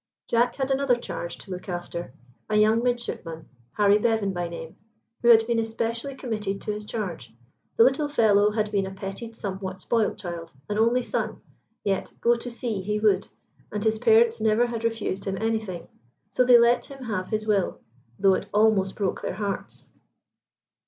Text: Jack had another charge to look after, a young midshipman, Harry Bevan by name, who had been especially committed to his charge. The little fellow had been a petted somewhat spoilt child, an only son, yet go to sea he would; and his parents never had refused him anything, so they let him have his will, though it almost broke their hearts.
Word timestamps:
Jack 0.27 0.55
had 0.55 0.71
another 0.71 0.95
charge 0.95 1.37
to 1.37 1.51
look 1.51 1.69
after, 1.69 2.11
a 2.49 2.55
young 2.57 2.81
midshipman, 2.81 3.47
Harry 3.73 3.99
Bevan 3.99 4.33
by 4.33 4.47
name, 4.49 4.75
who 5.21 5.27
had 5.27 5.45
been 5.45 5.59
especially 5.59 6.15
committed 6.15 6.59
to 6.61 6.73
his 6.73 6.85
charge. 6.85 7.31
The 7.77 7.83
little 7.83 8.07
fellow 8.07 8.49
had 8.49 8.71
been 8.71 8.87
a 8.87 8.91
petted 8.95 9.35
somewhat 9.37 9.79
spoilt 9.79 10.17
child, 10.17 10.53
an 10.67 10.79
only 10.79 11.03
son, 11.03 11.39
yet 11.83 12.13
go 12.19 12.33
to 12.33 12.49
sea 12.49 12.81
he 12.81 12.97
would; 12.99 13.27
and 13.71 13.83
his 13.83 13.99
parents 13.99 14.41
never 14.41 14.65
had 14.65 14.83
refused 14.83 15.25
him 15.25 15.37
anything, 15.39 15.87
so 16.31 16.43
they 16.43 16.57
let 16.57 16.85
him 16.85 17.03
have 17.03 17.27
his 17.29 17.45
will, 17.45 17.79
though 18.17 18.33
it 18.33 18.49
almost 18.51 18.95
broke 18.95 19.21
their 19.21 19.35
hearts. 19.35 19.85